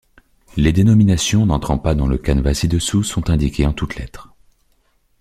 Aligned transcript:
Les 0.57 0.73
dénominations 0.73 1.45
n'entrant 1.45 1.77
pas 1.77 1.93
dans 1.93 2.07
le 2.07 2.17
canevas 2.17 2.55
ci-dessous 2.55 3.03
sont 3.03 3.29
indiquées 3.29 3.67
en 3.67 3.73
toutes 3.73 3.97
lettres. 3.97 4.33